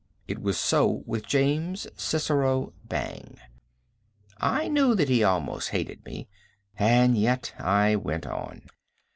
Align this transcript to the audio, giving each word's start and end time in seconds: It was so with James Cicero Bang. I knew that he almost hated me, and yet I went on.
It 0.27 0.41
was 0.41 0.57
so 0.57 1.03
with 1.05 1.27
James 1.27 1.85
Cicero 1.95 2.73
Bang. 2.85 3.37
I 4.39 4.67
knew 4.67 4.95
that 4.95 5.09
he 5.09 5.23
almost 5.23 5.69
hated 5.69 6.03
me, 6.05 6.27
and 6.75 7.15
yet 7.15 7.53
I 7.59 7.95
went 7.95 8.25
on. 8.25 8.63